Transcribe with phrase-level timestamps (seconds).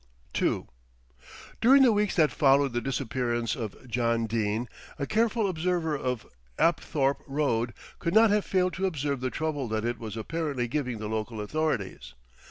[0.41, 0.65] II
[1.61, 6.25] During the weeks that followed the disappearance of John Dene, a careful observer of
[6.57, 10.97] Apthorpe Road could not have failed to observe the trouble that it was apparently giving
[10.97, 12.15] the local authorities.